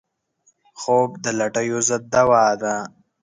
خوب 0.79 1.09
د 1.23 1.25
لټیو 1.39 1.79
ضد 1.87 2.03
دوا 2.13 2.45
ده 2.61 2.75